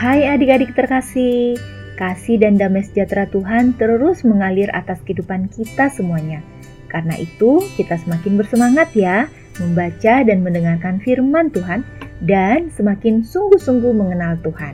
Adik-adik 0.00 0.72
terkasih, 0.72 1.60
kasih 2.00 2.40
dan 2.40 2.56
damai 2.56 2.80
sejahtera 2.80 3.28
Tuhan 3.28 3.76
terus 3.76 4.24
mengalir 4.24 4.72
atas 4.72 4.96
kehidupan 5.04 5.52
kita 5.52 5.92
semuanya. 5.92 6.40
Karena 6.88 7.12
itu, 7.20 7.60
kita 7.76 8.00
semakin 8.00 8.40
bersemangat 8.40 8.88
ya 8.96 9.28
membaca 9.60 10.24
dan 10.24 10.40
mendengarkan 10.40 11.04
firman 11.04 11.52
Tuhan 11.52 11.84
dan 12.24 12.72
semakin 12.72 13.20
sungguh-sungguh 13.20 13.92
mengenal 13.92 14.40
Tuhan. 14.40 14.72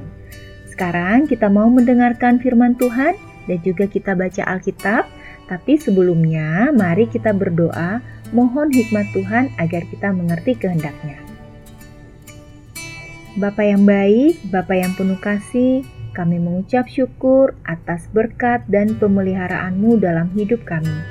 Sekarang 0.70 1.26
kita 1.26 1.50
mau 1.50 1.66
mendengarkan 1.66 2.38
firman 2.38 2.78
Tuhan 2.78 3.18
dan 3.50 3.58
juga 3.66 3.90
kita 3.90 4.14
baca 4.14 4.46
Alkitab, 4.46 5.10
tapi 5.50 5.74
sebelumnya 5.74 6.70
mari 6.70 7.10
kita 7.10 7.34
berdoa 7.34 7.98
mohon 8.30 8.70
hikmat 8.70 9.10
Tuhan 9.10 9.50
agar 9.58 9.82
kita 9.90 10.14
mengerti 10.14 10.54
kehendaknya. 10.54 11.25
Bapa 13.36 13.60
yang 13.68 13.84
baik, 13.84 14.48
Bapa 14.48 14.72
yang 14.72 14.96
penuh 14.96 15.20
kasih, 15.20 15.84
kami 16.16 16.40
mengucap 16.40 16.88
syukur 16.88 17.52
atas 17.68 18.08
berkat 18.08 18.64
dan 18.72 18.96
pemeliharaanmu 18.96 20.00
dalam 20.00 20.32
hidup 20.32 20.64
kami. 20.64 21.04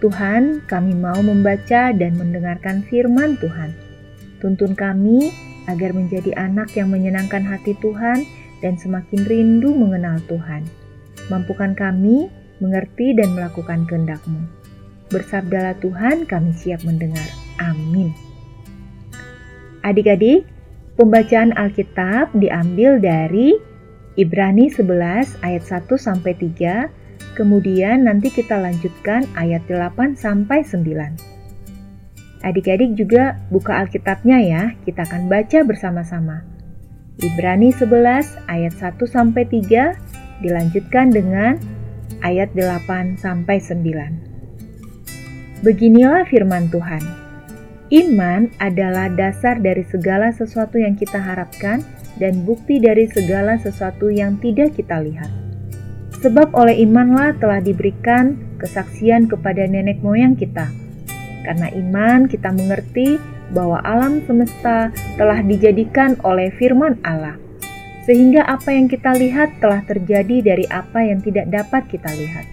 Tuhan, 0.00 0.64
kami 0.64 0.96
mau 0.96 1.20
membaca 1.20 1.92
dan 1.92 2.16
mendengarkan 2.16 2.80
firman 2.88 3.36
Tuhan. 3.36 3.76
Tuntun 4.40 4.72
kami 4.72 5.28
agar 5.68 5.92
menjadi 5.92 6.32
anak 6.40 6.72
yang 6.72 6.88
menyenangkan 6.88 7.44
hati 7.44 7.76
Tuhan 7.84 8.24
dan 8.64 8.80
semakin 8.80 9.28
rindu 9.28 9.76
mengenal 9.76 10.24
Tuhan. 10.24 10.64
Mampukan 11.28 11.76
kami 11.76 12.32
mengerti 12.64 13.12
dan 13.12 13.36
melakukan 13.36 13.84
kehendak-Mu. 13.84 14.40
Bersabdalah 15.12 15.76
Tuhan, 15.84 16.24
kami 16.24 16.56
siap 16.56 16.80
mendengar. 16.88 17.28
Amin. 17.60 18.16
Adik-adik, 19.84 20.48
Pembacaan 20.98 21.54
Alkitab 21.54 22.34
diambil 22.34 22.98
dari 22.98 23.54
Ibrani 24.18 24.66
11 24.66 25.38
ayat 25.46 25.62
1 25.62 25.86
sampai 25.94 26.34
3, 26.34 26.90
kemudian 27.38 28.10
nanti 28.10 28.34
kita 28.34 28.58
lanjutkan 28.58 29.22
ayat 29.38 29.62
8 29.70 30.18
sampai 30.18 30.66
9. 30.66 32.42
Adik-adik 32.42 32.98
juga 32.98 33.38
buka 33.54 33.78
Alkitabnya 33.78 34.42
ya, 34.42 34.74
kita 34.82 35.06
akan 35.06 35.30
baca 35.30 35.62
bersama-sama. 35.62 36.42
Ibrani 37.22 37.70
11 37.70 38.34
ayat 38.50 38.74
1 38.74 38.98
sampai 39.06 39.46
3 39.46 39.94
dilanjutkan 40.42 41.14
dengan 41.14 41.62
ayat 42.26 42.50
8 42.58 43.22
sampai 43.22 43.62
9. 43.62 45.62
Beginilah 45.62 46.26
firman 46.26 46.66
Tuhan. 46.74 47.27
Iman 47.88 48.52
adalah 48.60 49.08
dasar 49.08 49.56
dari 49.64 49.80
segala 49.88 50.28
sesuatu 50.28 50.76
yang 50.76 50.92
kita 50.92 51.16
harapkan 51.16 51.80
dan 52.20 52.44
bukti 52.44 52.76
dari 52.76 53.08
segala 53.08 53.56
sesuatu 53.56 54.12
yang 54.12 54.36
tidak 54.44 54.76
kita 54.76 55.00
lihat. 55.00 55.32
Sebab 56.20 56.52
oleh 56.52 56.84
imanlah 56.84 57.32
telah 57.40 57.64
diberikan 57.64 58.36
kesaksian 58.60 59.24
kepada 59.32 59.64
nenek 59.64 60.04
moyang 60.04 60.36
kita. 60.36 60.68
Karena 61.48 61.72
iman 61.72 62.28
kita 62.28 62.52
mengerti 62.52 63.16
bahwa 63.56 63.80
alam 63.80 64.20
semesta 64.28 64.92
telah 65.16 65.40
dijadikan 65.40 66.20
oleh 66.28 66.52
firman 66.60 67.00
Allah. 67.08 67.40
Sehingga 68.04 68.44
apa 68.44 68.68
yang 68.68 68.92
kita 68.92 69.16
lihat 69.16 69.64
telah 69.64 69.80
terjadi 69.88 70.44
dari 70.44 70.68
apa 70.68 71.08
yang 71.08 71.24
tidak 71.24 71.48
dapat 71.48 71.88
kita 71.88 72.12
lihat. 72.12 72.44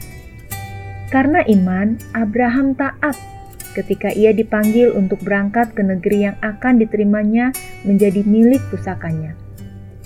Karena 1.12 1.44
iman, 1.44 2.00
Abraham 2.16 2.72
taat 2.79 3.34
ketika 3.75 4.16
ia 4.16 4.31
dipanggil 4.31 4.96
untuk 4.96 5.19
berangkat 5.22 5.75
ke 5.75 5.84
negeri 5.84 6.31
yang 6.31 6.38
akan 6.40 6.80
diterimanya 6.80 7.52
menjadi 7.84 8.24
milik 8.24 8.63
pusakanya. 8.72 9.36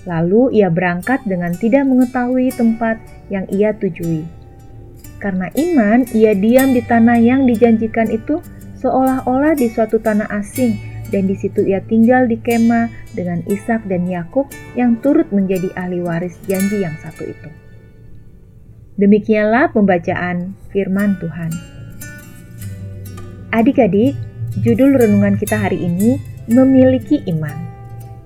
Lalu 0.09 0.57
ia 0.57 0.73
berangkat 0.73 1.21
dengan 1.29 1.53
tidak 1.53 1.85
mengetahui 1.85 2.49
tempat 2.57 2.97
yang 3.29 3.45
ia 3.53 3.77
tujui. 3.77 4.25
Karena 5.21 5.53
iman, 5.53 6.07
ia 6.17 6.33
diam 6.33 6.73
di 6.73 6.81
tanah 6.81 7.21
yang 7.21 7.45
dijanjikan 7.45 8.09
itu 8.09 8.41
seolah-olah 8.81 9.53
di 9.53 9.69
suatu 9.69 10.01
tanah 10.01 10.31
asing 10.33 10.79
dan 11.11 11.27
di 11.27 11.35
situ 11.35 11.65
ia 11.65 11.83
tinggal 11.83 12.25
di 12.25 12.39
kemah 12.39 12.87
dengan 13.13 13.43
Ishak 13.49 13.85
dan 13.89 14.07
Yakub 14.07 14.47
yang 14.77 14.97
turut 15.03 15.27
menjadi 15.35 15.73
ahli 15.75 15.99
waris 15.99 16.39
janji 16.47 16.81
yang 16.85 16.95
satu 17.03 17.27
itu. 17.27 17.49
Demikianlah 18.95 19.71
pembacaan 19.75 20.55
firman 20.71 21.19
Tuhan. 21.19 21.78
Adik-adik, 23.49 24.13
judul 24.61 24.93
renungan 24.93 25.33
kita 25.33 25.57
hari 25.57 25.81
ini 25.81 26.21
memiliki 26.45 27.25
iman. 27.33 27.57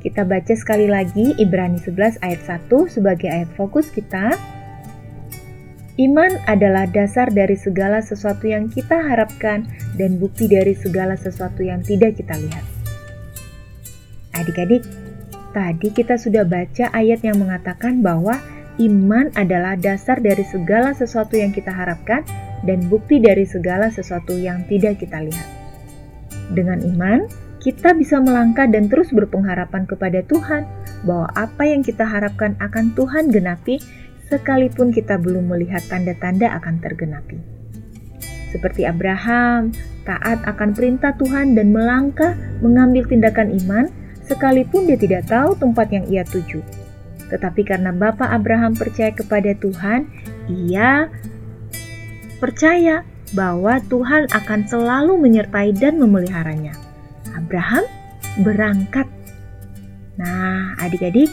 Kita 0.04 0.28
baca 0.28 0.52
sekali 0.52 0.84
lagi 0.92 1.32
Ibrani 1.40 1.80
11 1.80 2.20
ayat 2.20 2.44
1 2.44 2.68
sebagai 2.92 3.32
ayat 3.32 3.48
fokus 3.56 3.88
kita. 3.88 4.36
Iman 5.96 6.28
adalah 6.44 6.92
dasar 6.92 7.32
dari 7.32 7.56
segala 7.56 8.04
sesuatu 8.04 8.52
yang 8.52 8.68
kita 8.68 9.00
harapkan 9.00 9.64
dan 9.96 10.20
bukti 10.20 10.52
dari 10.52 10.76
segala 10.76 11.16
sesuatu 11.16 11.64
yang 11.64 11.80
tidak 11.80 12.20
kita 12.20 12.36
lihat. 12.44 12.66
Adik-adik, 14.36 14.84
tadi 15.56 15.88
kita 15.88 16.20
sudah 16.20 16.44
baca 16.44 16.92
ayat 16.92 17.24
yang 17.24 17.40
mengatakan 17.40 18.04
bahwa 18.04 18.44
iman 18.76 19.32
adalah 19.40 19.80
dasar 19.80 20.20
dari 20.20 20.44
segala 20.44 20.92
sesuatu 20.92 21.40
yang 21.40 21.56
kita 21.56 21.72
harapkan 21.72 22.28
dan 22.64 22.88
bukti 22.88 23.20
dari 23.20 23.44
segala 23.44 23.92
sesuatu 23.92 24.36
yang 24.36 24.64
tidak 24.68 25.00
kita 25.04 25.20
lihat. 25.20 25.48
Dengan 26.52 26.80
iman, 26.84 27.28
kita 27.64 27.96
bisa 27.96 28.20
melangkah 28.20 28.68
dan 28.68 28.92
terus 28.92 29.12
berpengharapan 29.16 29.88
kepada 29.88 30.20
Tuhan 30.28 30.68
bahwa 31.08 31.32
apa 31.36 31.64
yang 31.64 31.80
kita 31.80 32.04
harapkan 32.04 32.60
akan 32.60 32.92
Tuhan 32.92 33.32
genapi 33.32 33.80
sekalipun 34.28 34.92
kita 34.92 35.16
belum 35.20 35.48
melihat 35.48 35.80
tanda-tanda 35.88 36.52
akan 36.60 36.84
tergenapi. 36.84 37.40
Seperti 38.52 38.86
Abraham, 38.86 39.74
taat 40.04 40.44
akan 40.46 40.76
perintah 40.76 41.16
Tuhan 41.18 41.56
dan 41.58 41.72
melangkah 41.72 42.36
mengambil 42.60 43.08
tindakan 43.08 43.50
iman 43.64 43.88
sekalipun 44.28 44.86
dia 44.86 45.00
tidak 45.00 45.26
tahu 45.26 45.58
tempat 45.58 45.88
yang 45.90 46.06
ia 46.12 46.22
tuju. 46.28 46.62
Tetapi 47.34 47.66
karena 47.66 47.90
Bapak 47.90 48.30
Abraham 48.30 48.78
percaya 48.78 49.10
kepada 49.10 49.58
Tuhan, 49.58 50.06
ia 50.52 51.10
percaya 52.44 53.08
bahwa 53.32 53.80
Tuhan 53.88 54.28
akan 54.36 54.60
selalu 54.68 55.16
menyertai 55.16 55.72
dan 55.80 55.96
memeliharanya. 55.96 56.76
Abraham 57.32 57.88
berangkat. 58.44 59.08
Nah, 60.20 60.76
adik-adik, 60.84 61.32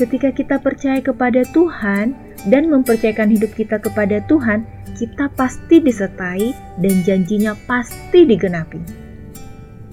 ketika 0.00 0.32
kita 0.32 0.56
percaya 0.64 1.04
kepada 1.04 1.44
Tuhan 1.52 2.16
dan 2.48 2.72
mempercayakan 2.72 3.36
hidup 3.36 3.52
kita 3.52 3.76
kepada 3.76 4.24
Tuhan, 4.24 4.64
kita 4.96 5.28
pasti 5.36 5.84
disertai 5.84 6.56
dan 6.80 6.94
janjinya 7.04 7.52
pasti 7.68 8.24
digenapi. 8.24 8.80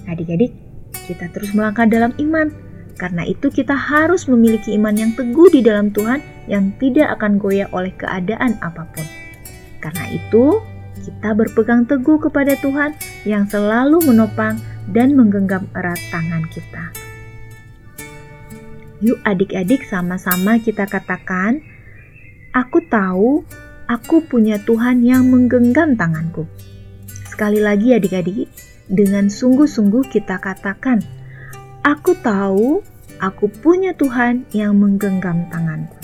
Adik-adik, 0.08 0.50
kita 1.06 1.28
terus 1.30 1.52
melangkah 1.52 1.84
dalam 1.84 2.16
iman. 2.16 2.48
Karena 2.96 3.28
itu 3.28 3.52
kita 3.52 3.76
harus 3.76 4.24
memiliki 4.24 4.72
iman 4.80 4.96
yang 4.96 5.12
teguh 5.12 5.52
di 5.52 5.60
dalam 5.60 5.92
Tuhan 5.92 6.48
yang 6.48 6.72
tidak 6.80 7.20
akan 7.20 7.36
goyah 7.36 7.68
oleh 7.68 7.92
keadaan 7.92 8.56
apa 8.64 8.88
pun. 8.88 9.15
Karena 9.86 10.10
itu, 10.10 10.58
kita 10.98 11.30
berpegang 11.38 11.86
teguh 11.86 12.18
kepada 12.18 12.58
Tuhan 12.58 12.98
yang 13.22 13.46
selalu 13.46 14.02
menopang 14.02 14.58
dan 14.90 15.14
menggenggam 15.14 15.70
erat 15.78 16.02
tangan 16.10 16.42
kita. 16.50 16.90
Yuk 18.98 19.22
adik-adik 19.22 19.86
sama-sama 19.86 20.58
kita 20.58 20.90
katakan, 20.90 21.62
Aku 22.50 22.82
tahu 22.90 23.46
aku 23.86 24.26
punya 24.26 24.58
Tuhan 24.58 25.06
yang 25.06 25.30
menggenggam 25.30 25.94
tanganku. 25.94 26.50
Sekali 27.30 27.62
lagi 27.62 27.94
adik-adik, 27.94 28.50
dengan 28.90 29.30
sungguh-sungguh 29.30 30.10
kita 30.10 30.42
katakan, 30.42 30.98
Aku 31.86 32.18
tahu 32.18 32.82
aku 33.22 33.46
punya 33.62 33.94
Tuhan 33.94 34.50
yang 34.50 34.74
menggenggam 34.74 35.46
tanganku. 35.46 35.94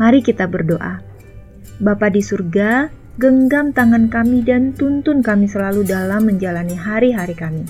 Mari 0.00 0.24
kita 0.24 0.48
berdoa. 0.48 1.15
Bapa 1.76 2.08
di 2.08 2.24
surga, 2.24 2.88
genggam 3.20 3.76
tangan 3.76 4.08
kami 4.08 4.40
dan 4.40 4.72
tuntun 4.72 5.20
kami 5.20 5.44
selalu 5.44 5.84
dalam 5.84 6.24
menjalani 6.24 6.72
hari-hari 6.72 7.36
kami. 7.36 7.68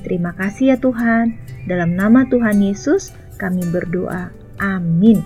Terima 0.00 0.32
kasih 0.32 0.72
ya 0.72 0.76
Tuhan. 0.80 1.36
Dalam 1.68 1.92
nama 1.92 2.24
Tuhan 2.32 2.64
Yesus, 2.64 3.12
kami 3.36 3.60
berdoa. 3.68 4.32
Amin. 4.56 5.20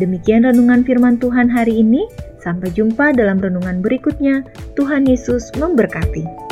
Demikian 0.00 0.48
renungan 0.48 0.88
firman 0.88 1.20
Tuhan 1.20 1.52
hari 1.52 1.84
ini. 1.84 2.08
Sampai 2.40 2.72
jumpa 2.72 3.12
dalam 3.12 3.36
renungan 3.36 3.84
berikutnya. 3.84 4.46
Tuhan 4.72 5.04
Yesus 5.04 5.52
memberkati. 5.58 6.47